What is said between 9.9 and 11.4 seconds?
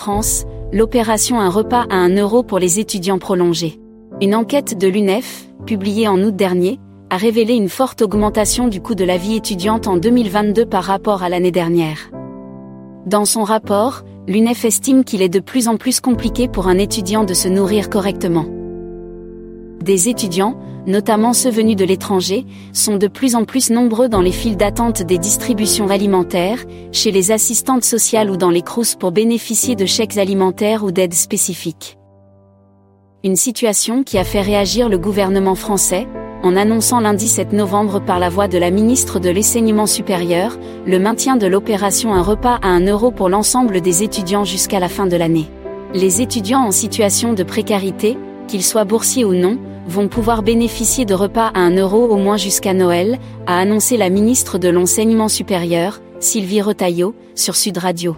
2022 par rapport à